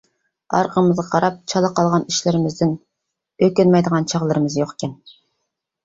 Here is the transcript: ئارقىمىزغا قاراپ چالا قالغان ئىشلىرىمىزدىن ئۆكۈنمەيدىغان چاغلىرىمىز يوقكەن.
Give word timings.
ئارقىمىزغا 0.59 1.05
قاراپ 1.11 1.37
چالا 1.53 1.71
قالغان 1.81 2.09
ئىشلىرىمىزدىن 2.09 2.75
ئۆكۈنمەيدىغان 3.47 4.13
چاغلىرىمىز 4.15 4.61
يوقكەن. 4.67 5.03